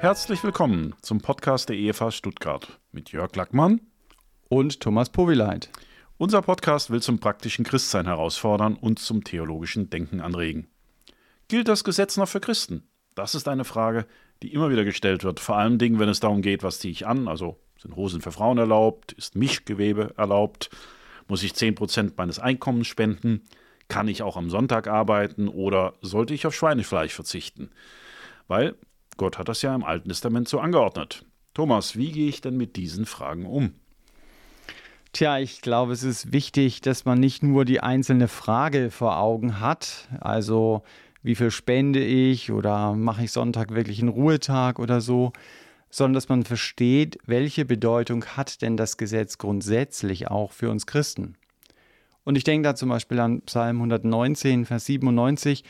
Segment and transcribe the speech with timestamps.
[0.00, 3.80] Herzlich willkommen zum Podcast der EFH Stuttgart mit Jörg Lackmann
[4.48, 5.70] und Thomas Powileit.
[6.18, 10.68] Unser Podcast will zum praktischen Christsein herausfordern und zum theologischen Denken anregen.
[11.48, 12.84] Gilt das Gesetz noch für Christen?
[13.16, 14.06] Das ist eine Frage,
[14.44, 17.04] die immer wieder gestellt wird, vor allem Dingen, wenn es darum geht, was ziehe ich
[17.04, 20.70] an, also sind Hosen für Frauen erlaubt, ist Mischgewebe erlaubt,
[21.26, 23.42] muss ich 10% meines Einkommens spenden,
[23.88, 27.70] kann ich auch am Sonntag arbeiten oder sollte ich auf Schweinefleisch verzichten?
[28.46, 28.76] Weil
[29.18, 31.26] Gott hat das ja im Alten Testament so angeordnet.
[31.52, 33.74] Thomas, wie gehe ich denn mit diesen Fragen um?
[35.12, 39.58] Tja, ich glaube, es ist wichtig, dass man nicht nur die einzelne Frage vor Augen
[39.58, 40.82] hat, also
[41.22, 45.32] wie viel spende ich oder mache ich Sonntag wirklich einen Ruhetag oder so,
[45.90, 51.36] sondern dass man versteht, welche Bedeutung hat denn das Gesetz grundsätzlich auch für uns Christen.
[52.24, 55.64] Und ich denke da zum Beispiel an Psalm 119, Vers 97,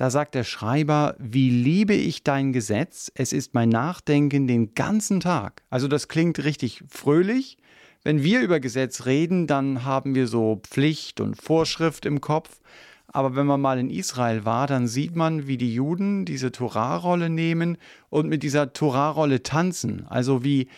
[0.00, 5.20] da sagt der Schreiber, wie liebe ich dein Gesetz, es ist mein Nachdenken den ganzen
[5.20, 5.62] Tag.
[5.68, 7.58] Also das klingt richtig fröhlich.
[8.02, 12.60] Wenn wir über Gesetz reden, dann haben wir so Pflicht und Vorschrift im Kopf.
[13.08, 17.28] Aber wenn man mal in Israel war, dann sieht man, wie die Juden diese Torahrolle
[17.28, 17.76] nehmen
[18.08, 20.06] und mit dieser Torahrolle tanzen.
[20.06, 20.68] Also wie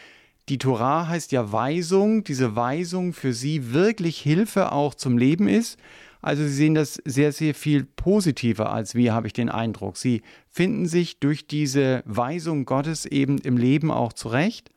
[0.48, 5.78] die Torah heißt ja Weisung, diese Weisung für sie wirklich Hilfe auch zum Leben ist.
[6.22, 9.96] Also sie sehen das sehr, sehr viel positiver als wir, habe ich den Eindruck.
[9.96, 14.70] Sie finden sich durch diese Weisung Gottes eben im Leben auch zurecht.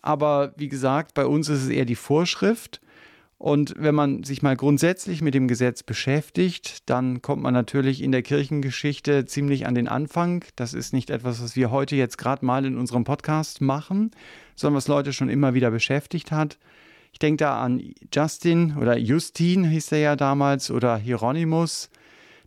[0.00, 2.80] Aber wie gesagt, bei uns ist es eher die Vorschrift.
[3.36, 8.10] Und wenn man sich mal grundsätzlich mit dem Gesetz beschäftigt, dann kommt man natürlich in
[8.10, 10.44] der Kirchengeschichte ziemlich an den Anfang.
[10.56, 14.10] Das ist nicht etwas, was wir heute jetzt gerade mal in unserem Podcast machen,
[14.56, 16.58] sondern was Leute schon immer wieder beschäftigt hat.
[17.12, 21.90] Ich denke da an Justin oder Justin hieß er ja damals oder Hieronymus.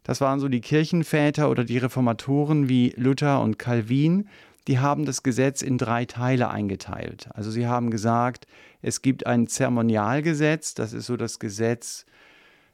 [0.04, 4.28] Das waren so die Kirchenväter oder die Reformatoren wie Luther und Calvin.
[4.68, 7.30] Die haben das Gesetz in drei Teile eingeteilt.
[7.34, 8.48] Also sie haben gesagt,
[8.82, 12.06] es gibt ein Zeremonialgesetz, das ist so das Gesetz,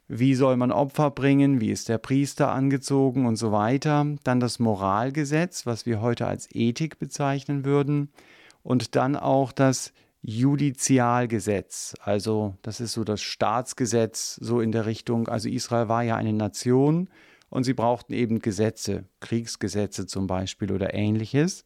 [0.08, 4.06] wie soll man Opfer bringen, wie ist der Priester angezogen und so weiter.
[4.24, 8.10] Dann das Moralgesetz, was wir heute als Ethik bezeichnen würden.
[8.64, 9.92] Und dann auch das
[10.30, 15.30] Judizialgesetz, also das ist so das Staatsgesetz, so in der Richtung.
[15.30, 17.10] Also Israel war ja eine Nation
[17.50, 21.64] und sie brauchten eben Gesetze, Kriegsgesetze zum Beispiel oder ähnliches.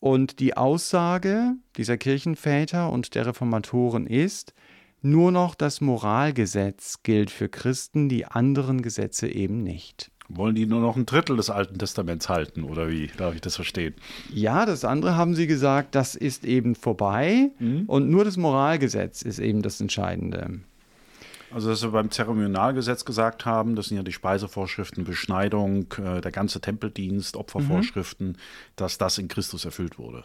[0.00, 4.54] Und die Aussage dieser Kirchenväter und der Reformatoren ist,
[5.02, 10.11] nur noch das Moralgesetz gilt für Christen, die anderen Gesetze eben nicht.
[10.34, 13.56] Wollen die nur noch ein Drittel des Alten Testaments halten oder wie darf ich das
[13.56, 13.94] verstehen?
[14.32, 17.84] Ja, das andere haben sie gesagt, das ist eben vorbei mhm.
[17.86, 20.60] und nur das Moralgesetz ist eben das Entscheidende.
[21.54, 26.32] Also, dass wir beim Zeremonialgesetz gesagt haben, das sind ja die Speisevorschriften, Beschneidung, äh, der
[26.32, 28.36] ganze Tempeldienst, Opfervorschriften, mhm.
[28.76, 30.24] dass das in Christus erfüllt wurde.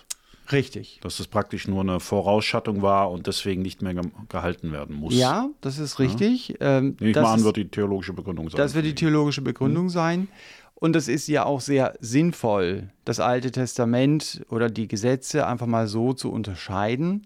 [0.52, 1.00] Richtig.
[1.02, 3.96] Dass es praktisch nur eine Vorausschattung war und deswegen nicht mehr
[4.30, 5.14] gehalten werden muss.
[5.14, 6.50] Ja, das ist richtig.
[6.60, 6.78] Ja?
[6.78, 8.58] Ähm, Nehme ich mal an, wird die theologische Begründung sein.
[8.58, 9.90] Das wird die theologische Begründung mhm.
[9.90, 10.28] sein.
[10.76, 15.88] Und das ist ja auch sehr sinnvoll, das Alte Testament oder die Gesetze einfach mal
[15.88, 17.24] so zu unterscheiden.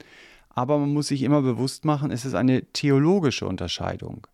[0.50, 4.28] Aber man muss sich immer bewusst machen, es ist eine theologische Unterscheidung.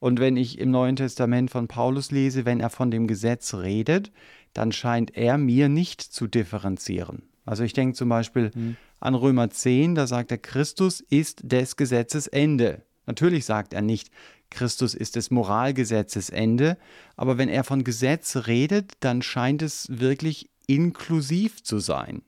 [0.00, 4.12] Und wenn ich im Neuen Testament von Paulus lese, wenn er von dem Gesetz redet,
[4.52, 7.27] dann scheint er mir nicht zu differenzieren.
[7.48, 8.76] Also ich denke zum Beispiel mhm.
[9.00, 12.82] an Römer 10, da sagt er, Christus ist des Gesetzes Ende.
[13.06, 14.10] Natürlich sagt er nicht,
[14.50, 16.76] Christus ist des Moralgesetzes Ende,
[17.16, 22.20] aber wenn er von Gesetz redet, dann scheint es wirklich inklusiv zu sein.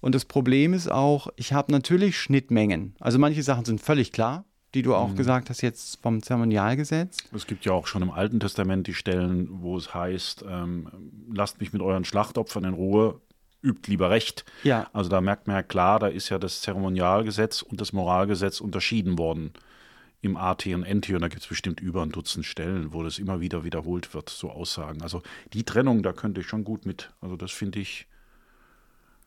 [0.00, 2.94] Und das Problem ist auch, ich habe natürlich Schnittmengen.
[3.00, 4.44] Also manche Sachen sind völlig klar,
[4.74, 5.16] die du auch mhm.
[5.16, 7.16] gesagt hast jetzt vom Zeremonialgesetz.
[7.34, 10.88] Es gibt ja auch schon im Alten Testament die Stellen, wo es heißt, ähm,
[11.32, 13.20] lasst mich mit euren Schlachtopfern in Ruhe,
[13.62, 14.44] übt lieber Recht.
[14.62, 14.88] Ja.
[14.92, 19.18] Also da merkt man ja klar, da ist ja das Zeremonialgesetz und das Moralgesetz unterschieden
[19.18, 19.52] worden
[20.20, 23.18] im AT und NT und da gibt es bestimmt über ein Dutzend Stellen, wo das
[23.18, 25.02] immer wieder wiederholt wird, so Aussagen.
[25.02, 25.22] Also
[25.52, 27.12] die Trennung, da könnte ich schon gut mit.
[27.20, 28.06] Also das finde ich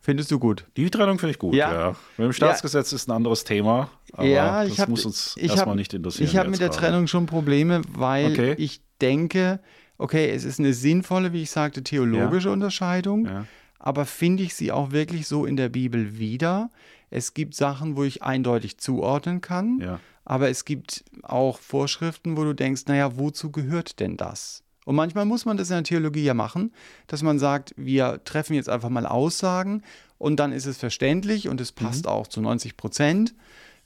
[0.03, 0.65] Findest du gut?
[0.77, 1.71] Die Trennung finde ich gut, ja.
[1.71, 1.89] ja.
[2.17, 2.95] Mit dem Staatsgesetz ja.
[2.95, 3.91] ist ein anderes Thema.
[4.13, 6.27] Aber ja, ich das hab, muss uns erstmal nicht interessieren.
[6.27, 6.81] Ich habe mit der gerade.
[6.81, 8.55] Trennung schon Probleme, weil okay.
[8.57, 9.59] ich denke,
[9.99, 12.49] okay, es ist eine sinnvolle, wie ich sagte, theologische.
[12.49, 13.45] Unterscheidung, ja.
[13.83, 16.69] Aber finde ich sie auch wirklich so in der Bibel wieder?
[17.09, 19.99] Es gibt Sachen, wo ich eindeutig zuordnen kann, ja.
[20.23, 24.63] aber es gibt auch Vorschriften, wo du denkst, naja, wozu gehört denn das?
[24.85, 26.71] Und manchmal muss man das in der Theologie ja machen,
[27.07, 29.81] dass man sagt, wir treffen jetzt einfach mal Aussagen
[30.17, 32.11] und dann ist es verständlich und es passt mhm.
[32.11, 33.33] auch zu 90 Prozent.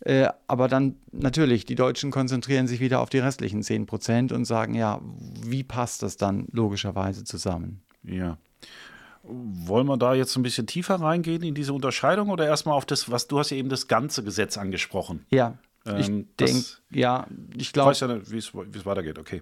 [0.01, 4.45] Äh, aber dann natürlich, die Deutschen konzentrieren sich wieder auf die restlichen 10 Prozent und
[4.45, 5.01] sagen, ja,
[5.41, 7.81] wie passt das dann logischerweise zusammen?
[8.03, 8.38] Ja.
[9.27, 13.10] Wollen wir da jetzt ein bisschen tiefer reingehen in diese Unterscheidung oder erstmal auf das,
[13.12, 15.25] was du hast ja eben das ganze Gesetz angesprochen?
[15.30, 15.57] Ja.
[15.98, 18.86] ich Ähm, denke, das- ja, ich Ich glaube, weiß ja nicht, wie es wie es
[18.86, 19.42] weitergeht, okay.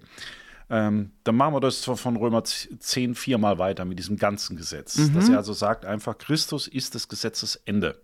[0.70, 4.96] Ähm, dann machen wir das von Römer 10 viermal weiter mit diesem ganzen Gesetz.
[4.96, 5.14] Mhm.
[5.14, 8.00] Dass er also sagt einfach, Christus ist des Gesetzes Ende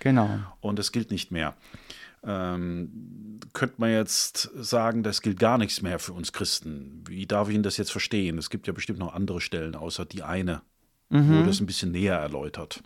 [0.00, 0.30] genau.
[0.60, 1.54] und es gilt nicht mehr.
[2.24, 7.04] Ähm, könnte man jetzt sagen, das gilt gar nichts mehr für uns Christen.
[7.06, 8.38] Wie darf ich Ihnen das jetzt verstehen?
[8.38, 10.62] Es gibt ja bestimmt noch andere Stellen, außer die eine,
[11.10, 11.40] Mhm.
[11.40, 12.82] wo das ein bisschen näher erläutert.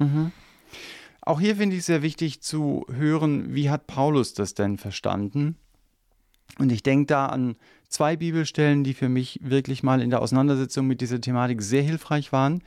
[1.20, 5.56] Auch hier finde ich sehr wichtig zu hören, wie hat Paulus das denn verstanden?
[6.58, 7.56] Und ich denke da an
[7.88, 12.32] zwei Bibelstellen, die für mich wirklich mal in der Auseinandersetzung mit dieser Thematik sehr hilfreich
[12.32, 12.62] waren.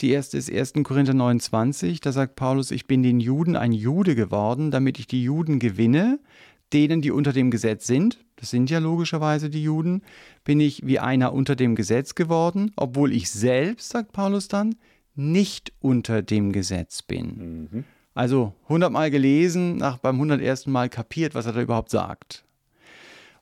[0.00, 0.72] Die erste ist 1.
[0.82, 5.22] Korinther 29, da sagt Paulus, ich bin den Juden ein Jude geworden, damit ich die
[5.22, 6.18] Juden gewinne,
[6.72, 10.02] denen, die unter dem Gesetz sind, das sind ja logischerweise die Juden,
[10.44, 14.74] bin ich wie einer unter dem Gesetz geworden, obwohl ich selbst, sagt Paulus dann,
[15.14, 17.84] nicht unter dem Gesetz bin.
[18.14, 22.44] Also hundertmal gelesen, nach beim hundertersten Mal kapiert, was er da überhaupt sagt.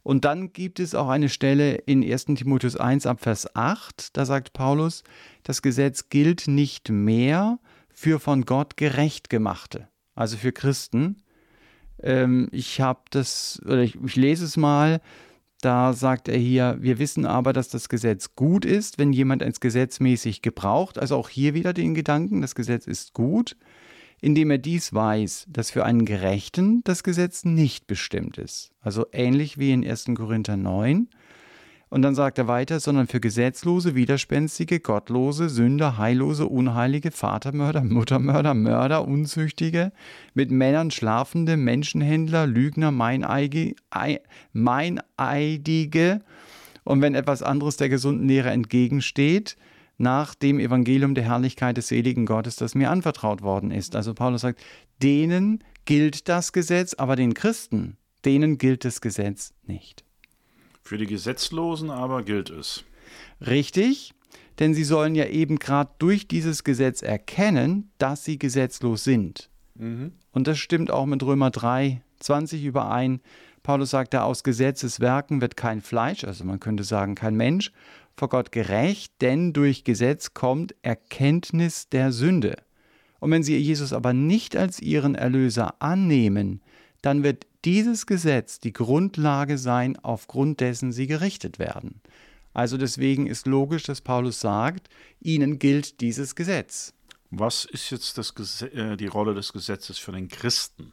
[0.03, 2.27] Und dann gibt es auch eine Stelle in 1.
[2.27, 5.05] Timotheus 1 ab Vers 8, da sagt Paulus,
[5.43, 11.23] das Gesetz gilt nicht mehr für von Gott gerecht gemachte, also für Christen.
[12.03, 15.01] Ähm, ich habe das, oder ich, ich lese es mal,
[15.61, 19.61] da sagt er hier, wir wissen aber, dass das Gesetz gut ist, wenn jemand es
[19.61, 20.99] gesetzmäßig gebraucht.
[20.99, 23.57] Also auch hier wieder den Gedanken, das Gesetz ist gut,
[24.21, 28.73] indem er dies weiß, dass für einen Gerechten das Gesetz nicht bestimmt ist.
[28.81, 30.07] Also ähnlich wie in 1.
[30.15, 31.09] Korinther 9.
[31.91, 38.55] Und dann sagt er weiter, sondern für Gesetzlose, Widerspenstige, Gottlose, Sünder, Heillose, Unheilige, Vatermörder, Muttermörder,
[38.55, 39.91] Mörder, Unzüchtige,
[40.33, 44.21] mit Männern schlafende, Menschenhändler, Lügner, Meineige, Ei-
[44.53, 46.21] Meineidige
[46.85, 49.57] und wenn etwas anderes der gesunden Lehre entgegensteht,
[49.99, 53.97] nach dem Evangelium der Herrlichkeit des seligen Gottes, das mir anvertraut worden ist.
[53.97, 54.61] Also Paulus sagt,
[55.03, 60.05] denen gilt das Gesetz, aber den Christen, denen gilt das Gesetz nicht.
[60.91, 62.83] Für die Gesetzlosen aber gilt es.
[63.41, 64.13] Richtig,
[64.59, 69.51] denn sie sollen ja eben gerade durch dieses Gesetz erkennen, dass sie gesetzlos sind.
[70.33, 73.21] Und das stimmt auch mit Römer 3, 20 überein.
[73.63, 77.71] Paulus sagt da, aus Gesetzeswerken wird kein Fleisch, also man könnte sagen kein Mensch,
[78.17, 82.57] vor Gott gerecht, denn durch Gesetz kommt Erkenntnis der Sünde.
[83.21, 86.61] Und wenn sie Jesus aber nicht als ihren Erlöser annehmen,
[87.01, 92.01] dann wird dieses Gesetz die Grundlage sein, aufgrund dessen sie gerichtet werden.
[92.53, 94.89] Also deswegen ist logisch, dass Paulus sagt,
[95.21, 96.95] ihnen gilt dieses Gesetz.
[97.31, 100.93] Was ist jetzt das, äh, die Rolle des Gesetzes für den Christen?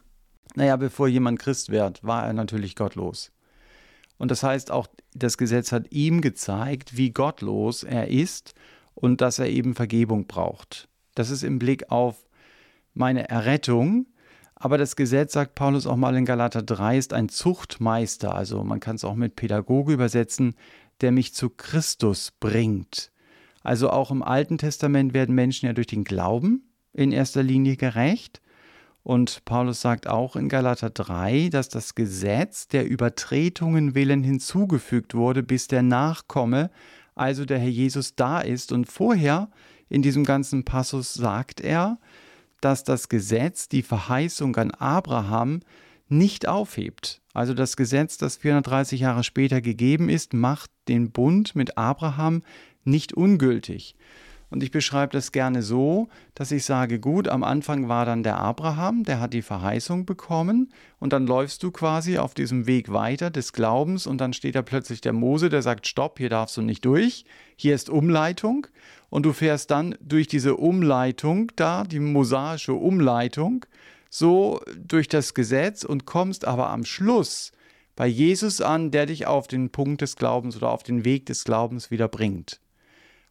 [0.54, 3.32] Naja, bevor jemand Christ wird, war er natürlich gottlos.
[4.18, 8.54] Und das heißt auch, das Gesetz hat ihm gezeigt, wie gottlos er ist
[8.94, 10.88] und dass er eben Vergebung braucht.
[11.14, 12.16] Das ist im Blick auf
[12.94, 14.06] meine Errettung.
[14.60, 18.34] Aber das Gesetz, sagt Paulus auch mal in Galater 3, ist ein Zuchtmeister.
[18.34, 20.54] Also man kann es auch mit Pädagoge übersetzen,
[21.00, 23.12] der mich zu Christus bringt.
[23.62, 28.40] Also auch im Alten Testament werden Menschen ja durch den Glauben in erster Linie gerecht.
[29.04, 35.42] Und Paulus sagt auch in Galater 3, dass das Gesetz der Übertretungen willen hinzugefügt wurde,
[35.42, 36.70] bis der Nachkomme,
[37.14, 38.72] also der Herr Jesus, da ist.
[38.72, 39.50] Und vorher
[39.88, 41.98] in diesem ganzen Passus sagt er,
[42.60, 45.60] dass das Gesetz die Verheißung an Abraham
[46.08, 47.20] nicht aufhebt.
[47.34, 52.42] Also das Gesetz, das 430 Jahre später gegeben ist, macht den Bund mit Abraham
[52.84, 53.94] nicht ungültig.
[54.50, 58.38] Und ich beschreibe das gerne so, dass ich sage, gut, am Anfang war dann der
[58.38, 60.72] Abraham, der hat die Verheißung bekommen.
[60.98, 64.06] Und dann läufst du quasi auf diesem Weg weiter des Glaubens.
[64.06, 67.24] Und dann steht da plötzlich der Mose, der sagt, stopp, hier darfst du nicht durch,
[67.56, 68.66] hier ist Umleitung.
[69.10, 73.66] Und du fährst dann durch diese Umleitung da, die mosaische Umleitung,
[74.10, 77.52] so durch das Gesetz und kommst aber am Schluss
[77.96, 81.44] bei Jesus an, der dich auf den Punkt des Glaubens oder auf den Weg des
[81.44, 82.60] Glaubens wieder bringt.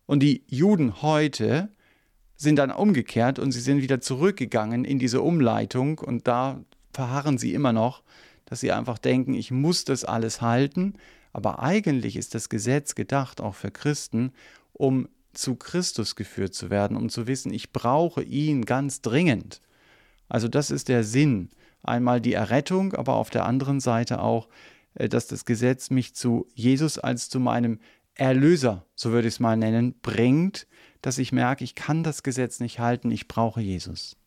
[0.08, 1.70] Und die Juden heute
[2.36, 7.54] sind dann umgekehrt und sie sind wieder zurückgegangen in diese Umleitung und da verharren sie
[7.54, 8.02] immer noch,
[8.46, 10.94] dass sie einfach denken, ich muss das alles halten.
[11.34, 14.32] Aber eigentlich ist das Gesetz gedacht, auch für Christen,
[14.74, 19.62] um zu Christus geführt zu werden, um zu wissen, ich brauche ihn ganz dringend.
[20.30, 21.50] Also das ist der Sinn.
[21.84, 24.48] Einmal die Errettung, aber auf der anderen Seite auch,
[24.96, 27.80] äh, dass das Gesetz mich zu Jesus als zu meinem
[28.18, 30.68] Erlöser, so würde ich es mal nennen, bringt,
[31.02, 34.18] dass ich merke, ich kann das Gesetz nicht halten, ich brauche Jesus.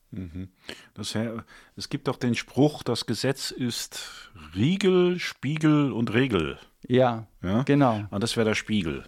[0.94, 1.44] Das, Herr-
[1.76, 6.58] es gibt doch den Spruch, das Gesetz ist Riegel, Spiegel und Regel.
[6.86, 7.62] Ja, Ja?
[7.62, 8.04] genau.
[8.10, 9.04] Und das wäre der Spiegel.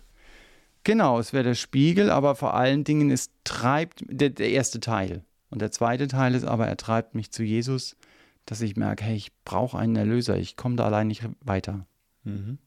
[0.85, 5.25] Genau, es wäre der Spiegel, aber vor allen Dingen, es treibt der, der erste Teil.
[5.51, 7.97] Und der zweite Teil ist aber, er treibt mich zu Jesus,
[8.47, 11.87] dass ich merke, hey, ich brauche einen Erlöser, ich komme da allein nicht weiter.
[12.25, 12.59] Mhm.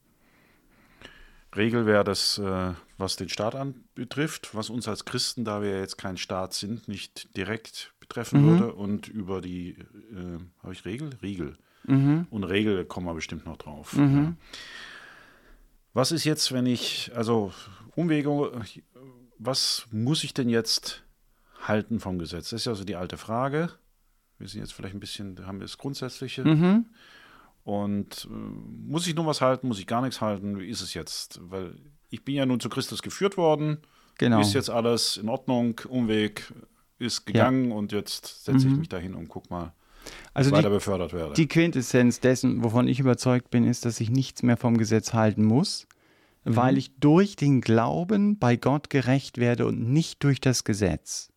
[1.56, 5.96] Regel wäre das, äh, was den Staat anbetrifft, was uns als Christen, da wir jetzt
[5.98, 8.46] kein Staat sind, nicht direkt betreffen mhm.
[8.46, 8.74] würde.
[8.74, 11.10] Und über die, äh, habe ich Regel?
[11.22, 11.56] Riegel.
[11.84, 12.26] Mhm.
[12.30, 13.94] Und Regel kommen wir bestimmt noch drauf.
[13.94, 14.16] Mhm.
[14.16, 14.32] Ja.
[15.92, 17.52] Was ist jetzt, wenn ich, also
[17.94, 18.50] Umwege,
[19.38, 21.02] was muss ich denn jetzt
[21.62, 22.50] halten vom Gesetz?
[22.50, 23.70] Das ist ja also die alte Frage.
[24.38, 26.44] Wir sind jetzt vielleicht ein bisschen, haben wir das Grundsätzliche.
[26.44, 26.86] Mhm.
[27.66, 28.34] Und äh,
[28.88, 30.56] muss ich nur was halten, muss ich gar nichts halten?
[30.60, 31.40] Wie ist es jetzt?
[31.42, 31.74] Weil
[32.10, 33.78] ich bin ja nun zu Christus geführt worden.
[34.18, 34.40] Genau.
[34.40, 36.52] Ist jetzt alles in Ordnung, Umweg
[37.00, 37.74] ist gegangen ja.
[37.74, 38.72] und jetzt setze mhm.
[38.72, 39.74] ich mich dahin und guck mal,
[40.32, 41.34] also weiter die, befördert werde.
[41.34, 45.44] Die Quintessenz dessen, wovon ich überzeugt bin, ist, dass ich nichts mehr vom Gesetz halten
[45.44, 45.88] muss,
[46.44, 46.54] mhm.
[46.54, 51.32] weil ich durch den Glauben bei Gott gerecht werde und nicht durch das Gesetz.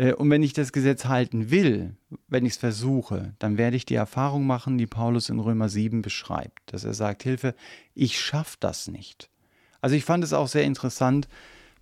[0.00, 1.94] Äh, und wenn ich das Gesetz halten will,
[2.28, 6.02] wenn ich es versuche, dann werde ich die Erfahrung machen, die Paulus in Römer 7
[6.02, 7.54] beschreibt, dass er sagt, Hilfe,
[7.94, 9.28] ich schaffe das nicht.
[9.80, 11.28] Also ich fand es auch sehr interessant,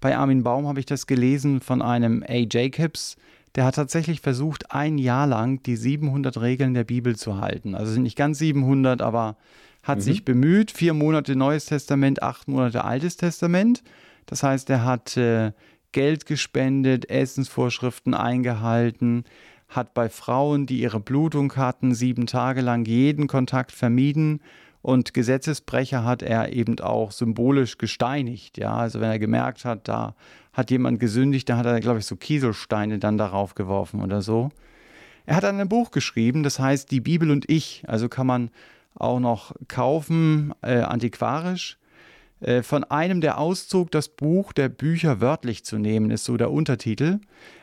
[0.01, 2.47] bei Armin Baum habe ich das gelesen von einem A.
[2.49, 3.17] Jacobs,
[3.55, 7.75] der hat tatsächlich versucht, ein Jahr lang die 700 Regeln der Bibel zu halten.
[7.75, 9.37] Also sind nicht ganz 700, aber
[9.83, 10.03] hat mhm.
[10.03, 10.71] sich bemüht.
[10.71, 13.83] Vier Monate Neues Testament, acht Monate Altes Testament.
[14.27, 15.53] Das heißt, er hat äh,
[15.93, 19.25] Geld gespendet, Essensvorschriften eingehalten,
[19.69, 24.41] hat bei Frauen, die ihre Blutung hatten, sieben Tage lang jeden Kontakt vermieden
[24.81, 28.59] und Gesetzesbrecher hat er eben auch symbolisch gesteinigt.
[28.59, 30.15] Ja, also wenn er gemerkt hat, da
[30.53, 34.51] hat jemand gesündigt, dann hat er, glaube ich, so Kieselsteine dann darauf geworfen oder so.
[35.27, 37.83] Er hat ein Buch geschrieben, das heißt Die Bibel und ich.
[37.87, 38.51] Also kann man
[38.95, 41.77] auch noch kaufen, äh, antiquarisch.
[42.41, 46.51] Äh, von einem der Auszug, das Buch der Bücher wörtlich zu nehmen, ist so der
[46.51, 47.21] Untertitel.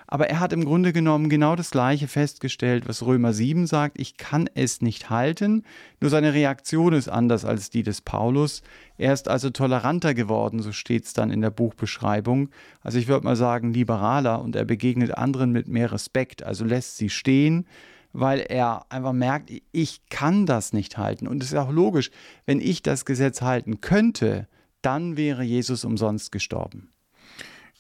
[0.08, 4.00] Aber er hat im Grunde genommen genau das Gleiche festgestellt, was Römer 7 sagt.
[4.00, 5.64] Ich kann es nicht halten.
[6.00, 8.62] Nur seine Reaktion ist anders als die des Paulus.
[8.98, 12.50] Er ist also toleranter geworden, so steht es dann in der Buchbeschreibung.
[12.82, 16.44] Also ich würde mal sagen, liberaler und er begegnet anderen mit mehr Respekt.
[16.44, 17.66] Also lässt sie stehen,
[18.14, 21.28] weil er einfach merkt, ich kann das nicht halten.
[21.28, 22.12] Und es ist auch logisch,
[22.46, 24.48] wenn ich das Gesetz halten könnte,
[24.86, 26.92] dann wäre Jesus umsonst gestorben.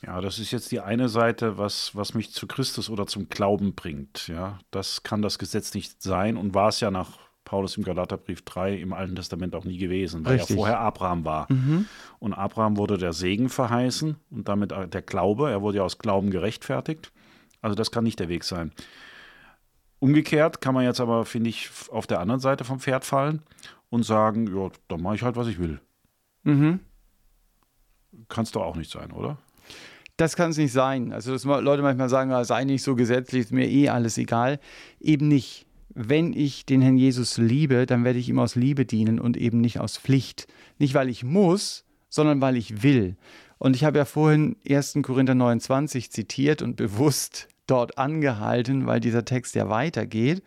[0.05, 3.73] Ja, das ist jetzt die eine Seite, was, was mich zu Christus oder zum Glauben
[3.73, 4.27] bringt.
[4.27, 8.41] Ja, das kann das Gesetz nicht sein und war es ja nach Paulus im Galaterbrief
[8.41, 10.51] 3 im Alten Testament auch nie gewesen, weil Richtig.
[10.51, 11.51] ja vorher Abraham war.
[11.51, 11.85] Mhm.
[12.19, 15.49] Und Abraham wurde der Segen verheißen und damit der Glaube.
[15.49, 17.11] Er wurde ja aus Glauben gerechtfertigt.
[17.61, 18.71] Also das kann nicht der Weg sein.
[19.99, 23.41] Umgekehrt kann man jetzt aber, finde ich, auf der anderen Seite vom Pferd fallen
[23.89, 25.79] und sagen, ja, dann mache ich halt, was ich will.
[26.43, 26.79] Mhm.
[28.29, 29.37] Kann es doch auch nicht sein, oder?
[30.17, 31.11] Das kann es nicht sein.
[31.11, 34.59] Also, dass Leute manchmal sagen, ah, sei nicht so gesetzlich, ist mir eh alles egal.
[34.99, 35.65] Eben nicht.
[35.97, 39.61] Wenn ich den Herrn Jesus liebe, dann werde ich ihm aus Liebe dienen und eben
[39.61, 40.47] nicht aus Pflicht.
[40.77, 43.15] Nicht, weil ich muss, sondern weil ich will.
[43.57, 44.99] Und ich habe ja vorhin 1.
[45.03, 50.43] Korinther 29 zitiert und bewusst dort angehalten, weil dieser Text ja weitergeht.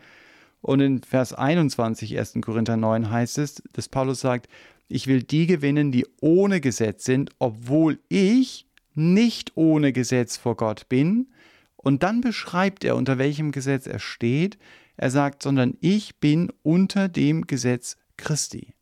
[0.60, 2.38] Und in Vers 21 1.
[2.42, 4.48] Korinther 9 heißt es, dass Paulus sagt,
[4.88, 10.88] ich will die gewinnen, die ohne Gesetz sind, obwohl ich nicht ohne Gesetz vor Gott
[10.88, 11.28] bin.
[11.76, 14.58] Und dann beschreibt er, unter welchem Gesetz er steht.
[14.96, 18.74] Er sagt, sondern ich bin unter dem Gesetz Christi.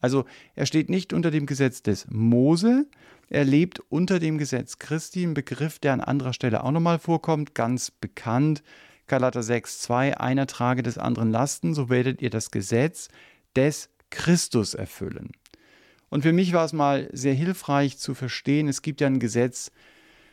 [0.00, 0.24] Also
[0.54, 2.86] er steht nicht unter dem Gesetz des Mose,
[3.28, 7.54] er lebt unter dem Gesetz Christi, ein Begriff, der an anderer Stelle auch nochmal vorkommt,
[7.54, 8.62] ganz bekannt.
[9.06, 13.08] Galater 6,2, einer trage des anderen Lasten, so werdet ihr das Gesetz
[13.54, 15.30] des Christus erfüllen.
[16.10, 19.70] Und für mich war es mal sehr hilfreich zu verstehen, es gibt ja ein Gesetz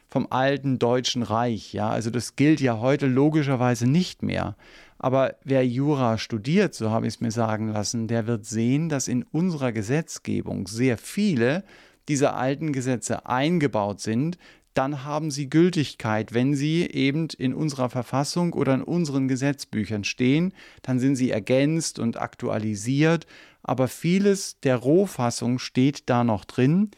[0.10, 1.74] vom alten Deutschen Reich.
[1.74, 4.56] Ja, also das gilt ja heute logischerweise nicht mehr.
[4.98, 9.08] Aber wer Jura studiert, so habe ich es mir sagen lassen, der wird sehen, dass
[9.08, 11.64] in unserer Gesetzgebung sehr viele
[12.08, 14.38] dieser alten Gesetze eingebaut sind,
[14.74, 16.34] dann haben sie Gültigkeit.
[16.34, 20.54] Wenn sie eben in unserer Verfassung oder in unseren Gesetzbüchern stehen,
[20.84, 23.26] dann sind sie ergänzt und aktualisiert
[23.68, 26.90] aber vieles der Rohfassung steht da noch drin.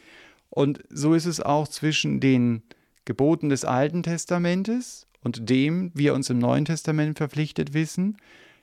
[0.48, 2.62] Und so ist es auch zwischen den
[3.04, 8.16] Geboten des Alten Testamentes und dem wir uns im Neuen Testament verpflichtet wissen.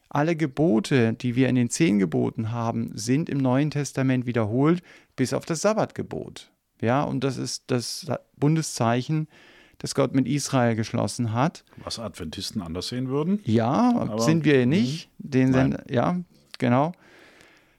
[0.10, 4.82] Alle Gebote, die wir in den zehn Geboten haben, sind im Neuen Testament wiederholt,
[5.18, 6.50] bis auf das Sabbatgebot.
[6.82, 9.28] Ja, und das ist das Bundeszeichen,
[9.80, 11.66] das Gott mit Israel geschlossen hat.
[11.84, 13.42] Was Adventisten anders sehen würden?
[13.44, 15.10] Ja, Aber, sind wir nicht.
[15.18, 16.22] Den ja,
[16.58, 16.94] genau.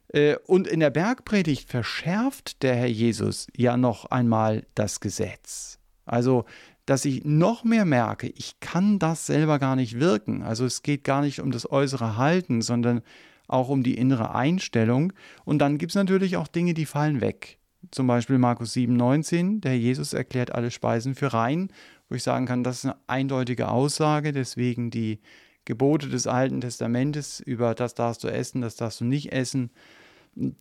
[0.08, 5.78] Äh, und in der Bergpredigt verschärft der Herr Jesus ja noch einmal das Gesetz.
[6.04, 6.44] Also,
[6.86, 10.42] dass ich noch mehr merke, ich kann das selber gar nicht wirken.
[10.42, 13.02] Also es geht gar nicht um das äußere Halten, sondern
[13.46, 15.12] auch um die innere Einstellung.
[15.44, 17.58] Und dann gibt es natürlich auch Dinge, die fallen weg.
[17.90, 21.70] Zum Beispiel Markus 7, 19, der Jesus erklärt alle Speisen für rein,
[22.08, 25.20] wo ich sagen kann, das ist eine eindeutige Aussage, deswegen die
[25.68, 29.68] Gebote des Alten Testamentes über das darfst du essen, das darfst du nicht essen,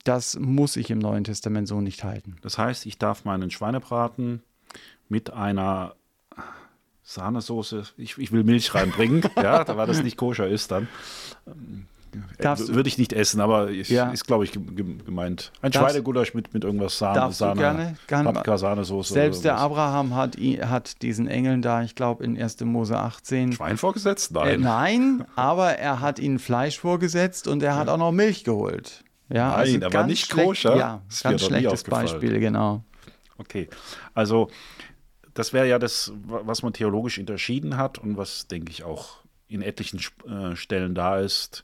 [0.04, 2.36] das muss ich im Neuen Testament so nicht halten.
[2.42, 4.44] Das heißt, ich darf meinen Schweinebraten
[5.08, 5.96] mit einer
[7.04, 10.90] Sahnesoße, ich, ich will Milch reinbringen, ja, da war das nicht koscher ist dann.
[12.40, 14.10] Darfst Würde ich nicht essen, aber ich, ja.
[14.10, 15.52] ist, glaube ich, gemeint.
[15.62, 19.14] Ein darfst, Schweinegulasch mit, mit irgendwas Sahne, Sahne gerne, gerne Paprika, Sahnesoße.
[19.14, 22.62] Selbst der Abraham hat, hat diesen Engeln da, ich glaube, in 1.
[22.62, 23.54] Mose 18.
[23.54, 24.32] Schwein vorgesetzt?
[24.32, 24.48] Nein.
[24.48, 29.04] Äh, nein, aber er hat ihnen Fleisch vorgesetzt und er hat auch noch Milch geholt.
[29.30, 30.78] Ja, nein, also aber nicht koscher.
[30.78, 32.84] Ja, ganz schlechtes Beispiel, genau.
[33.38, 33.70] Okay,
[34.14, 34.50] also
[35.34, 39.62] das wäre ja das, was man theologisch unterschieden hat und was, denke ich, auch in
[39.62, 41.64] etlichen äh, Stellen da ist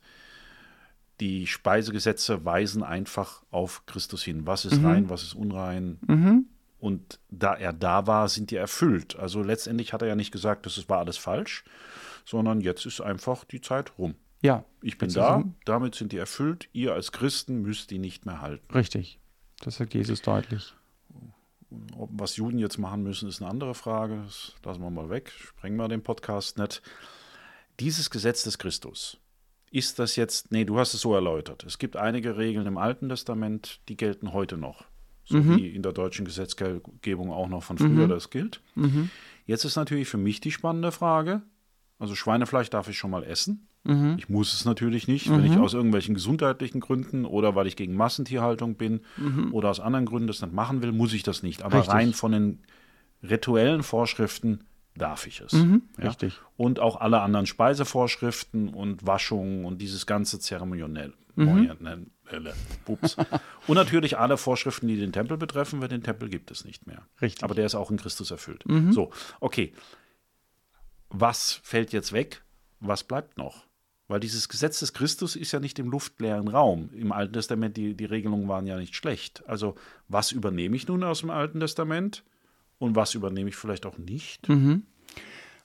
[1.23, 4.45] die Speisegesetze weisen einfach auf Christus hin.
[4.45, 4.85] Was ist mhm.
[4.85, 5.97] rein, was ist unrein?
[6.05, 6.47] Mhm.
[6.79, 9.17] Und da er da war, sind die erfüllt.
[9.17, 11.63] Also letztendlich hat er ja nicht gesagt, das war alles falsch,
[12.25, 14.15] sondern jetzt ist einfach die Zeit rum.
[14.41, 14.65] Ja.
[14.81, 16.67] Ich bin da, damit sind die erfüllt.
[16.73, 18.73] Ihr als Christen müsst die nicht mehr halten.
[18.73, 19.17] Richtig.
[19.61, 20.73] Das sagt Jesus deutlich.
[21.69, 24.23] Was Juden jetzt machen müssen, ist eine andere Frage.
[24.25, 25.31] Das lassen wir mal weg.
[25.31, 26.81] Sprengen wir den Podcast nicht.
[27.79, 29.19] Dieses Gesetz des Christus,
[29.73, 31.63] ist das jetzt, nee, du hast es so erläutert.
[31.63, 34.85] Es gibt einige Regeln im Alten Testament, die gelten heute noch.
[35.25, 35.57] So mhm.
[35.57, 38.09] wie in der deutschen Gesetzgebung auch noch von früher mhm.
[38.09, 38.61] das gilt.
[38.75, 39.09] Mhm.
[39.47, 41.41] Jetzt ist natürlich für mich die spannende Frage,
[41.97, 43.67] also Schweinefleisch darf ich schon mal essen.
[43.83, 44.15] Mhm.
[44.19, 45.61] Ich muss es natürlich nicht, wenn ich mhm.
[45.61, 49.53] aus irgendwelchen gesundheitlichen Gründen oder weil ich gegen Massentierhaltung bin mhm.
[49.53, 51.63] oder aus anderen Gründen das nicht machen will, muss ich das nicht.
[51.63, 51.93] Aber Richtig.
[51.93, 52.59] rein von den
[53.23, 55.53] rituellen Vorschriften darf ich es.
[55.53, 56.09] Mhm, ja?
[56.09, 56.39] Richtig.
[56.57, 61.13] Und auch alle anderen Speisevorschriften und Waschungen und dieses ganze Zeremonielle.
[61.35, 61.77] Mhm.
[63.67, 67.07] und natürlich alle Vorschriften, die den Tempel betreffen, weil den Tempel gibt es nicht mehr.
[67.21, 67.43] Richtig.
[67.43, 68.67] Aber der ist auch in Christus erfüllt.
[68.67, 68.93] Mhm.
[68.93, 69.73] So, okay.
[71.09, 72.43] Was fällt jetzt weg?
[72.79, 73.65] Was bleibt noch?
[74.07, 76.89] Weil dieses Gesetz des Christus ist ja nicht im luftleeren Raum.
[76.93, 79.43] Im Alten Testament, die, die Regelungen waren ja nicht schlecht.
[79.47, 79.75] Also,
[80.07, 82.23] was übernehme ich nun aus dem Alten Testament?
[82.83, 84.47] Und was übernehme ich vielleicht auch nicht?
[84.49, 84.83] Mhm.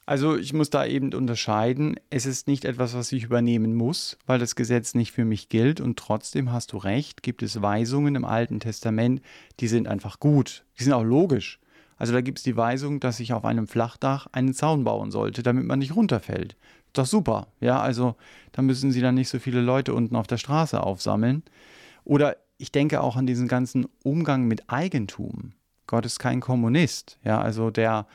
[0.05, 4.39] Also ich muss da eben unterscheiden, es ist nicht etwas, was ich übernehmen muss, weil
[4.39, 8.25] das Gesetz nicht für mich gilt und trotzdem hast du recht, gibt es Weisungen im
[8.25, 9.21] Alten Testament,
[9.59, 11.59] die sind einfach gut, die sind auch logisch.
[11.97, 15.43] Also da gibt es die Weisung, dass ich auf einem Flachdach einen Zaun bauen sollte,
[15.43, 16.55] damit man nicht runterfällt.
[16.93, 18.15] Doch super, ja, also
[18.53, 21.43] da müssen sie dann nicht so viele Leute unten auf der Straße aufsammeln.
[22.03, 25.53] Oder ich denke auch an diesen ganzen Umgang mit Eigentum.
[25.89, 28.05] Gott ist kein Kommunist, ja, also der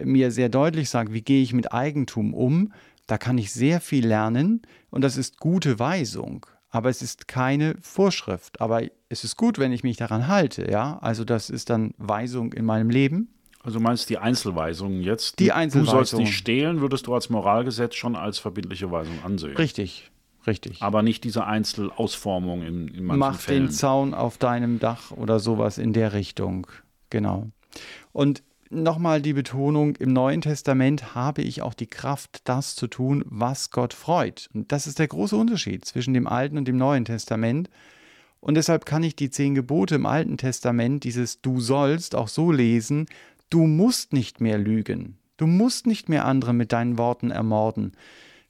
[0.00, 2.72] mir sehr deutlich sagt, wie gehe ich mit Eigentum um,
[3.08, 7.74] da kann ich sehr viel lernen und das ist gute Weisung, aber es ist keine
[7.82, 11.94] Vorschrift, aber es ist gut, wenn ich mich daran halte, ja, also das ist dann
[11.98, 13.34] Weisung in meinem Leben.
[13.64, 15.40] Also meinst die Einzelweisungen jetzt?
[15.40, 16.00] Die Einzelweisungen.
[16.00, 19.56] Du sollst nicht stehlen, würdest du als Moralgesetz schon als verbindliche Weisung ansehen.
[19.56, 20.12] Richtig,
[20.46, 20.80] Richtig.
[20.80, 23.66] Aber nicht diese Einzelausformung in, in manchen Mach Fällen.
[23.66, 26.66] den Zaun auf deinem Dach oder sowas in der Richtung.
[27.10, 27.48] Genau.
[28.12, 33.24] Und nochmal die Betonung, im Neuen Testament habe ich auch die Kraft, das zu tun,
[33.26, 34.48] was Gott freut.
[34.54, 37.68] Und das ist der große Unterschied zwischen dem Alten und dem Neuen Testament.
[38.40, 42.50] Und deshalb kann ich die zehn Gebote im Alten Testament, dieses Du sollst, auch so
[42.52, 43.06] lesen,
[43.50, 45.18] du musst nicht mehr lügen.
[45.36, 47.92] Du musst nicht mehr andere mit deinen Worten ermorden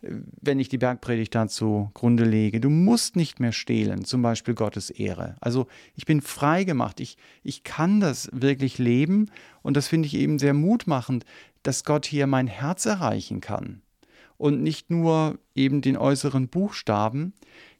[0.03, 2.61] wenn ich die Bergpredigt dazu Grunde lege.
[2.61, 5.37] Du musst nicht mehr stehlen, zum Beispiel Gottes Ehre.
[5.41, 7.01] Also ich bin frei gemacht.
[7.01, 9.31] Ich, ich kann das wirklich leben
[9.63, 11.25] und das finde ich eben sehr mutmachend,
[11.63, 13.83] dass Gott hier mein Herz erreichen kann
[14.39, 17.35] und nicht nur eben den äußeren Buchstaben.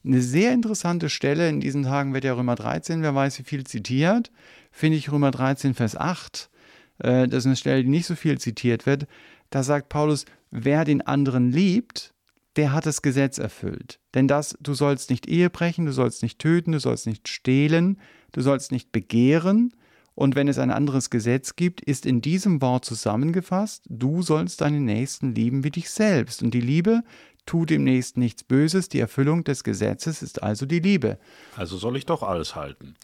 [0.05, 3.65] Eine sehr interessante Stelle, in diesen Tagen wird ja Römer 13, wer weiß wie viel
[3.65, 4.31] zitiert,
[4.71, 6.51] finde ich Römer 13, Vers 8.
[6.99, 9.07] Äh, das ist eine Stelle, die nicht so viel zitiert wird.
[9.49, 12.15] Da sagt Paulus, wer den anderen liebt,
[12.57, 14.01] der hat das Gesetz erfüllt.
[14.15, 18.01] Denn das, du sollst nicht Ehe brechen, du sollst nicht töten, du sollst nicht stehlen,
[18.33, 19.73] du sollst nicht begehren.
[20.15, 24.85] Und wenn es ein anderes Gesetz gibt, ist in diesem Wort zusammengefasst, du sollst deinen
[24.85, 26.43] Nächsten lieben wie dich selbst.
[26.43, 27.03] Und die Liebe
[27.47, 31.19] tut dem Nächsten nichts Böses, die Erfüllung des Gesetzes ist also die Liebe.
[31.57, 32.97] Also soll ich doch alles halten.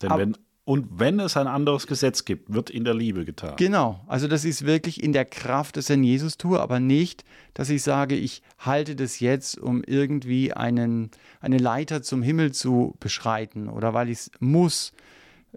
[0.00, 3.54] Denn Ab, wenn Und wenn es ein anderes Gesetz gibt, wird in der Liebe getan.
[3.56, 7.22] Genau, also das ist wirklich in der Kraft des Herrn Jesus tue, aber nicht,
[7.52, 12.94] dass ich sage, ich halte das jetzt, um irgendwie einen, eine Leiter zum Himmel zu
[12.98, 14.94] beschreiten oder weil ich es muss.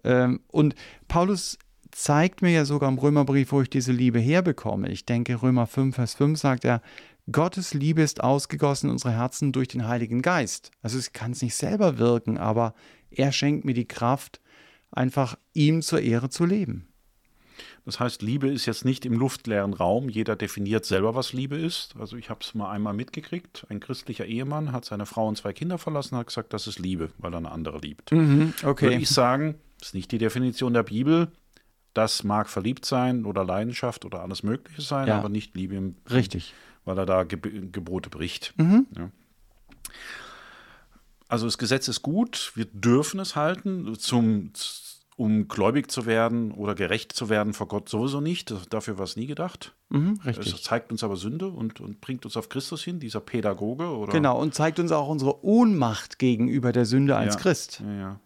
[0.03, 0.75] Ähm, und
[1.07, 1.57] Paulus
[1.91, 4.89] zeigt mir ja sogar im Römerbrief, wo ich diese Liebe herbekomme.
[4.89, 6.81] Ich denke, Römer 5, Vers 5 sagt er,
[7.31, 10.71] Gottes Liebe ist ausgegossen in unsere Herzen durch den Heiligen Geist.
[10.81, 12.73] Also ich kann es nicht selber wirken, aber
[13.09, 14.41] er schenkt mir die Kraft,
[14.91, 16.87] einfach ihm zur Ehre zu leben.
[17.85, 20.09] Das heißt, Liebe ist jetzt nicht im luftleeren Raum.
[20.09, 21.95] Jeder definiert selber, was Liebe ist.
[21.97, 23.65] Also ich habe es mal einmal mitgekriegt.
[23.69, 26.79] Ein christlicher Ehemann hat seine Frau und zwei Kinder verlassen und hat gesagt, das ist
[26.79, 28.11] Liebe, weil er eine andere liebt.
[28.11, 28.87] Mhm, okay.
[28.87, 31.31] Würde ich sagen, das ist nicht die Definition der Bibel.
[31.93, 35.17] Das mag verliebt sein oder Leidenschaft oder alles Mögliche sein, Ja.
[35.17, 36.53] aber nicht Liebe, im, Richtig.
[36.83, 38.53] weil er da Geb Gebote bricht.
[38.57, 38.85] Mhm.
[38.97, 39.09] Ja.
[41.27, 44.51] Also das Gesetz ist gut, wir dürfen es halten, zum,
[45.17, 48.53] um gläubig zu werden oder gerecht zu werden vor Gott sowieso nicht.
[48.69, 49.73] Dafür war es nie gedacht.
[49.89, 50.63] Mhm, Es richtig.
[50.63, 53.87] zeigt uns aber Sünde und, und bringt uns auf Christus hin, dieser Pädagoge.
[53.89, 54.13] Oder?
[54.13, 57.41] Genau, und zeigt uns auch unsere Ohnmacht gegenüber der Sünde als Ja.
[57.41, 58.19] Christ Ja, ja.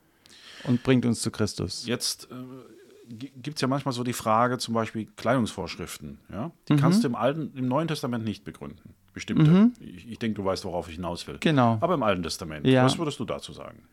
[0.66, 1.86] und bringt uns zu Christus.
[1.88, 6.20] Jetzt äh, gibt es ja manchmal so die Frage, zum Beispiel Kleidungsvorschriften.
[6.32, 6.52] Ja?
[6.70, 8.94] Die kannst du im, Alten, im Neuen Testament nicht begründen.
[9.14, 9.72] Bestimmte.
[9.82, 11.38] Ich, ich denke, du weißt, worauf ich hinaus will.
[11.40, 11.78] Genau.
[11.82, 12.86] Aber im Alten Testament, Ja.
[12.86, 13.84] was würdest du dazu sagen?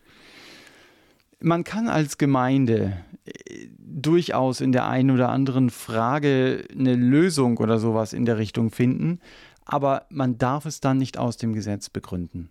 [1.41, 7.79] Man kann als Gemeinde äh, durchaus in der einen oder anderen Frage eine Lösung oder
[7.79, 9.21] sowas in der Richtung finden,
[9.65, 12.49] aber man darf es dann nicht aus dem Gesetz begründen.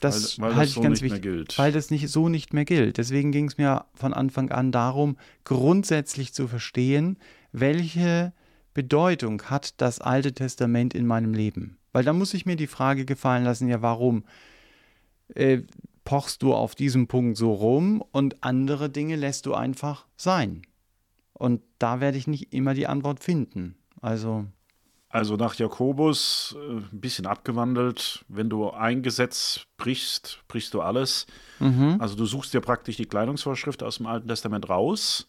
[0.00, 1.58] Das Weil- weil das halte ich so ganz nicht mehr wichtig, gilt.
[1.58, 2.98] weil das nicht so nicht mehr gilt.
[2.98, 7.18] Deswegen ging es mir von Anfang an darum, grundsätzlich zu verstehen,
[7.52, 8.32] welche
[8.74, 11.77] Bedeutung hat das Alte Testament in meinem Leben.
[11.92, 14.24] Weil da muss ich mir die Frage gefallen lassen, ja, warum
[15.34, 15.62] äh,
[16.04, 20.62] pochst du auf diesem Punkt so rum und andere Dinge lässt du einfach sein.
[21.32, 23.76] Und da werde ich nicht immer die Antwort finden.
[24.00, 24.46] Also,
[25.10, 28.24] Also nach Jakobus äh, ein bisschen abgewandelt.
[28.28, 31.26] Wenn du ein Gesetz brichst, brichst du alles.
[31.98, 35.28] Also du suchst dir praktisch die Kleidungsvorschrift aus dem Alten Testament raus,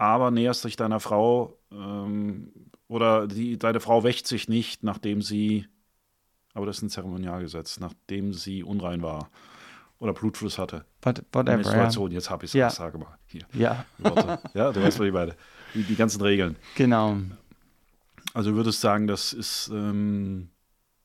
[0.00, 2.50] aber näherst dich deiner Frau ähm,
[2.88, 5.66] oder die, deine Frau wächt sich nicht, nachdem sie,
[6.54, 9.30] aber das ist ein Zeremonialgesetz, nachdem sie unrein war
[9.98, 10.86] oder Blutfluss hatte.
[11.02, 11.56] what, whatever.
[11.56, 12.70] Menstruation, jetzt habe ich es, Ja.
[12.70, 13.18] sage mal.
[13.26, 14.38] Hier, ja, Worte.
[14.54, 15.36] ja, du weißt, was ich meine.
[15.74, 16.56] Die, die ganzen Regeln.
[16.74, 17.18] genau.
[18.32, 20.48] Also du würdest sagen, das ist, ähm,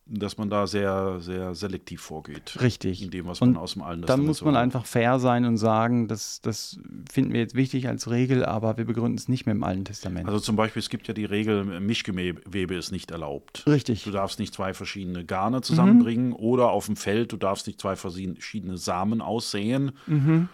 [0.08, 2.58] dass man da sehr, sehr selektiv vorgeht.
[2.62, 3.02] Richtig.
[3.02, 5.58] In dem, was Und man aus dem Alten Dann muss man einfach fair sein und
[5.58, 6.80] sagen, das, das
[7.12, 10.28] finden wir jetzt wichtig als Regel, aber wir begründen es nicht mehr im Alten Testament.
[10.28, 13.64] Also zum Beispiel, es gibt ja die Regel, Mischgewebe ist nicht erlaubt.
[13.66, 14.04] Richtig.
[14.04, 15.64] Du darfst nicht zwei verschiedene Garne Mhm.
[15.64, 19.94] zusammenbringen oder auf dem Feld, du darfst nicht zwei verschiedene Samen aussehen.
[20.06, 20.50] Mhm.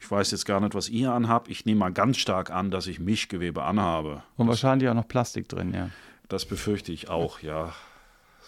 [0.00, 1.48] Ich weiß jetzt gar nicht, was ihr anhabt.
[1.50, 4.22] Ich nehme mal ganz stark an, dass ich Mischgewebe anhabe.
[4.36, 5.90] Und wahrscheinlich auch noch Plastik drin, ja.
[6.28, 7.72] Das befürchte ich auch, ja.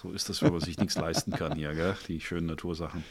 [0.00, 1.94] So ist das, wenn man sich nichts leisten kann hier, gell?
[2.08, 3.04] die schönen Natursachen.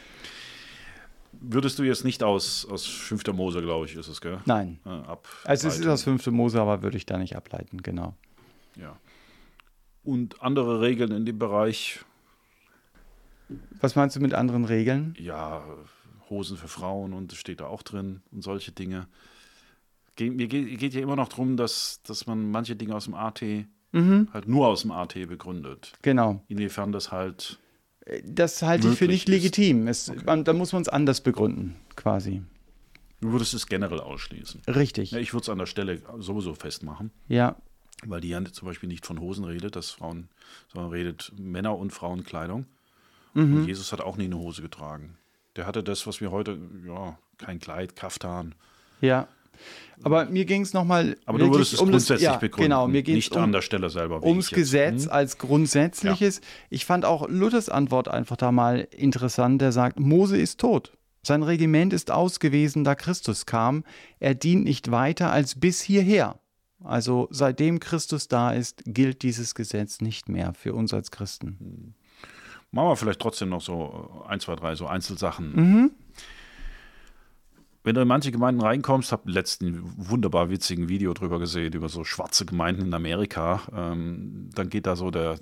[1.33, 3.27] Würdest du jetzt nicht aus, aus 5.
[3.33, 4.39] Mose, glaube ich, ist es, gell?
[4.45, 4.79] Nein.
[4.85, 6.25] Äh, Also es ist aus 5.
[6.27, 8.15] Mose, aber würde ich da nicht ableiten, genau.
[8.75, 8.97] Ja.
[10.03, 11.99] Und andere Regeln in dem Bereich,
[13.81, 15.15] Was meinst du mit anderen Regeln?
[15.19, 15.63] ja,
[16.29, 19.07] Hosen für Frauen und das steht da auch drin und solche Dinge.
[20.15, 23.15] Ge mir geht, geht ja immer noch darum, dass, dass man manche Dinge aus dem
[23.15, 23.41] AT
[23.93, 25.93] halt nur aus dem AT begründet.
[26.01, 26.43] Genau.
[26.47, 27.59] Inwiefern das halt
[28.25, 29.29] Das halte ich für nicht ist.
[29.29, 29.87] legitim.
[29.87, 32.43] Es, man, da muss man es anders begründen, quasi.
[33.21, 34.61] Du würdest es generell ausschließen.
[34.67, 35.11] Richtig.
[35.11, 37.57] Ja, ich würde es an der Stelle sowieso festmachen, Ja,
[38.05, 40.29] weil die ja zum Beispiel nicht von Hosen redet, dass Frauen,
[40.71, 42.65] sondern redet Männer- und Frauenkleidung.
[43.33, 43.57] Mhm.
[43.57, 45.17] Und Jesus hat auch nie eine Hose getragen.
[45.57, 48.55] Der hatte das, was wir heute, ja, kein Kleid, Kaftan.
[49.01, 49.27] ja.
[50.01, 51.17] Aber mir ging es nochmal.
[51.25, 53.61] Aber du würdest es um grundsätzlich das, ja, begründen, Genau, mir nicht um, an der
[53.61, 54.23] Stelle selber.
[54.23, 54.49] ums.
[54.49, 55.11] Gesetz Hm?
[55.11, 56.41] als grundsätzliches.
[56.69, 59.61] Ich fand auch Luthers Antwort einfach da mal interessant.
[59.61, 60.93] Der sagt, Mose ist tot.
[61.21, 63.83] Sein Regiment ist ausgewiesen, da Christus kam.
[64.19, 66.39] Er dient nicht weiter als bis hierher.
[66.81, 71.93] Also seitdem Christus da ist, gilt dieses Gesetz nicht mehr für uns als Christen.
[72.71, 75.51] Machen wir vielleicht trotzdem noch so ein, zwei, drei so Einzelsachen.
[75.55, 75.91] Mhm.
[77.89, 82.03] Wenn du in manche Gemeinden reinkommst, habe letzten wunderbar witzigen Video drüber gesehen, über so
[82.03, 83.61] schwarze Gemeinden in Amerika.
[83.75, 85.39] Ähm, dann geht da so der,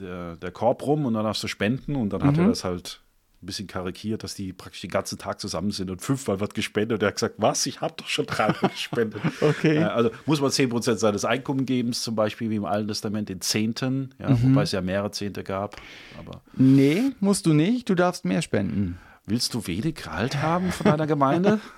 [0.00, 2.40] der, der Korb rum und dann darfst du spenden und dann hat Mhm.
[2.42, 3.00] er das halt
[3.40, 6.96] ein bisschen karikiert, dass die praktisch den ganzen Tag zusammen sind und fünfmal wird gespendet.
[6.98, 9.22] Und er hat gesagt, was, ich habe doch schon dreimal gespendet.
[9.40, 9.76] Okay.
[9.76, 14.10] Äh, also muss man 10% seines Einkommensgebens, zum Beispiel wie im Alten Testament den Zehnten,
[14.18, 14.42] ja, Mhm.
[14.50, 15.76] wobei es ja mehrere Zehnte gab.
[16.18, 17.88] Aber Nee, musst du nicht.
[17.88, 18.98] Du darfst mehr spenden.
[19.26, 21.60] Willst du wenig Gehalt haben von deiner Gemeinde?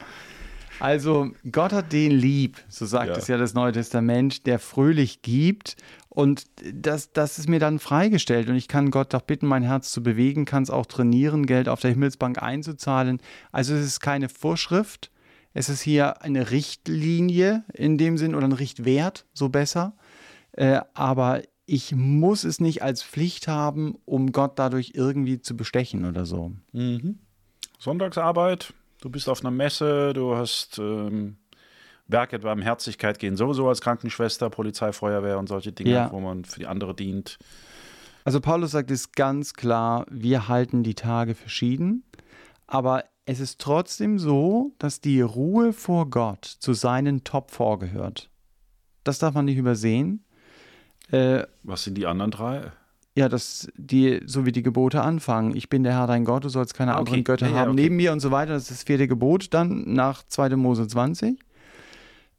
[0.78, 3.16] Also Gott hat den lieb, so sagt Ja.
[3.16, 5.76] es ja das Neue Testament, der fröhlich gibt.
[6.10, 8.48] Und das, das ist mir dann freigestellt.
[8.50, 11.70] Und ich kann Gott doch bitten, mein Herz zu bewegen, kann es auch trainieren, Geld
[11.70, 13.20] auf der Himmelsbank einzuzahlen.
[13.52, 15.10] Also es ist keine Vorschrift.
[15.54, 19.96] Es ist hier eine Richtlinie in dem Sinn oder ein Richtwert, so besser.
[20.52, 26.04] Äh, aber ich muss es nicht als Pflicht haben, um Gott dadurch irgendwie zu bestechen
[26.04, 26.52] oder so.
[27.78, 31.36] Sonntagsarbeit, du bist auf einer Messe, du hast ähm,
[32.08, 36.12] Werke beim Herzlichkeit gehen sowieso als Krankenschwester, Polizei, Feuerwehr und solche Dinge, Ja.
[36.12, 37.38] wo man für die andere dient.
[38.24, 42.04] Also Paulus sagt es ganz klar, wir halten die Tage verschieden,
[42.66, 48.30] aber es ist trotzdem so, dass die Ruhe vor Gott zu seinen Top vorgehört.
[49.04, 50.24] Das darf man nicht übersehen.
[51.10, 52.72] Äh, Was sind die anderen drei?
[53.16, 55.56] Ja, dass die, so wie die Gebote anfangen.
[55.56, 57.00] Ich bin der Herr dein Gott, du sollst keine Ah, okay.
[57.00, 57.82] anderen Götter Ja, ja, haben okay.
[57.82, 58.52] neben mir und so weiter.
[58.52, 60.56] Das ist das vierte Gebot dann nach 2.
[60.56, 61.38] Mose 20.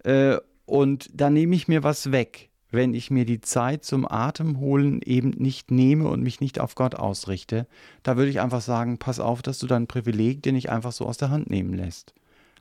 [0.03, 5.01] Äh, und da nehme ich mir was weg, wenn ich mir die Zeit zum Atemholen
[5.01, 7.65] eben nicht nehme und mich nicht auf Gott ausrichte.
[8.03, 11.05] Da würde ich einfach sagen, pass auf, dass du dein Privileg dir nicht einfach so
[11.07, 12.13] aus der Hand nehmen lässt.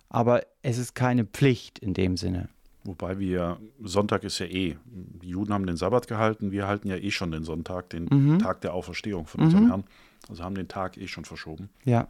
[0.09, 2.49] Aber es ist keine Pflicht in dem Sinne.
[2.87, 6.97] Wobei wir, Sonntag ist ja eh, die Juden haben den Sabbat gehalten, wir halten ja
[6.97, 8.39] eh schon den Sonntag, den Mhm.
[8.39, 9.85] Tag der Auferstehung von unserem Herrn.
[10.29, 11.69] Also haben den Tag eh schon verschoben.
[11.85, 12.09] Ja.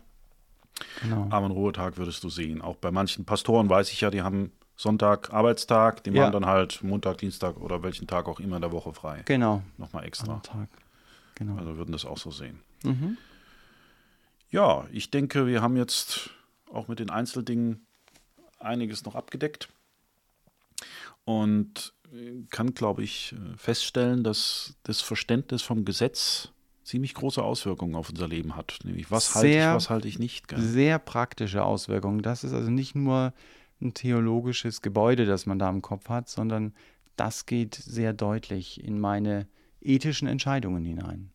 [1.02, 1.24] Genau.
[1.30, 2.60] Aber einen Ruhetag würdest du sehen.
[2.60, 6.22] Auch bei manchen Pastoren weiß ich ja, die haben Sonntag Arbeitstag, die Ja.
[6.22, 9.22] machen dann halt Montag, Dienstag oder welchen Tag auch immer in der Woche frei.
[9.24, 9.62] Genau.
[9.78, 10.42] Nochmal extra.
[11.36, 11.56] Genau.
[11.56, 12.60] Also würden das auch so sehen.
[12.84, 13.16] Mhm.
[14.50, 16.30] Ja, ich denke, wir haben jetzt
[16.72, 17.86] auch mit den Einzeldingen
[18.58, 19.68] einiges noch abgedeckt
[21.26, 26.52] und äh, kann, glaube ich, äh, feststellen, dass das Verständnis vom Gesetz
[26.84, 28.78] ziemlich große Auswirkungen auf unser Leben hat.
[28.84, 30.46] Nämlich, was halte ich, was halte ich nicht.
[30.46, 30.60] Gell?
[30.60, 32.22] Sehr praktische Auswirkungen.
[32.22, 33.34] Das ist also nicht nur
[33.82, 36.72] ein theologisches Gebäude, das man da im Kopf hat, sondern
[37.16, 39.48] das geht sehr deutlich in meine
[39.80, 41.32] ethischen Entscheidungen hinein.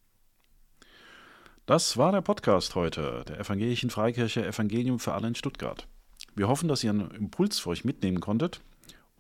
[1.66, 5.86] Das war der Podcast heute, der Evangelischen Freikirche Evangelium für alle in Stuttgart.
[6.34, 8.62] Wir hoffen, dass ihr einen Impuls für euch mitnehmen konntet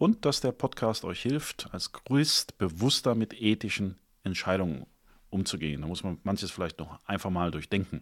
[0.01, 4.87] und dass der Podcast euch hilft, als Christ bewusster mit ethischen Entscheidungen
[5.29, 5.81] umzugehen.
[5.81, 8.01] Da muss man manches vielleicht noch einfach mal durchdenken.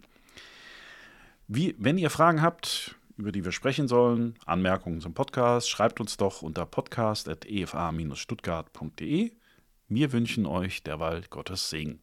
[1.46, 6.16] Wie, wenn ihr Fragen habt, über die wir sprechen sollen, Anmerkungen zum Podcast, schreibt uns
[6.16, 9.32] doch unter podcast.efa-stuttgart.de.
[9.88, 12.00] Wir wünschen euch derweil Gottes Segen.